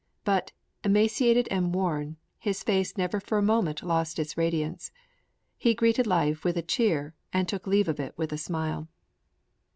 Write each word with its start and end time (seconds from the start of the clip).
But, 0.23 0.51
emaciated 0.83 1.47
and 1.51 1.75
worn, 1.75 2.17
his 2.39 2.63
face 2.63 2.97
never 2.97 3.19
for 3.19 3.37
a 3.37 3.43
moment 3.43 3.83
lost 3.83 4.17
its 4.17 4.35
radiance. 4.35 4.91
He 5.59 5.75
greeted 5.75 6.07
life 6.07 6.43
with 6.43 6.57
a 6.57 6.63
cheer 6.63 7.13
and 7.31 7.47
took 7.47 7.67
leave 7.67 7.87
of 7.87 7.99
it 7.99 8.15
with 8.17 8.33
a 8.33 8.37
smile. 8.39 8.87